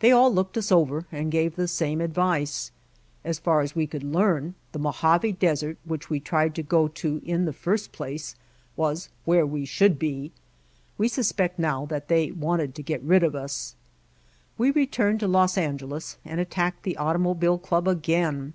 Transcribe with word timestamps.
They 0.00 0.12
all 0.12 0.30
looked 0.30 0.58
us 0.58 0.70
over 0.70 1.06
and 1.10 1.32
gave 1.32 1.56
the 1.56 1.66
same 1.66 2.02
advice. 2.02 2.70
As 3.24 3.38
far 3.38 3.62
as 3.62 3.74
we 3.74 3.86
could 3.86 4.02
learn, 4.02 4.56
the 4.72 4.78
Mojave 4.78 5.32
Desert 5.32 5.78
which 5.86 6.10
we 6.10 6.20
tried 6.20 6.54
to 6.56 6.62
go 6.62 6.86
to 6.86 7.22
in 7.24 7.46
the 7.46 7.52
first 7.54 7.90
place 7.90 8.34
was 8.76 9.08
where 9.24 9.46
we 9.46 9.64
should 9.64 9.98
be. 9.98 10.32
We 10.98 11.08
sus 11.08 11.32
pect 11.32 11.58
now 11.58 11.86
that 11.86 12.08
they 12.08 12.30
wanted 12.30 12.74
to 12.74 12.82
get 12.82 13.00
rid 13.02 13.22
of 13.22 13.34
us. 13.34 13.74
We 14.58 14.70
returned 14.70 15.20
to 15.20 15.28
Los 15.28 15.56
Angeles 15.56 16.18
and 16.26 16.40
attacked 16.40 16.82
the 16.82 16.98
Automobile 16.98 17.56
Club 17.56 17.88
again. 17.88 18.52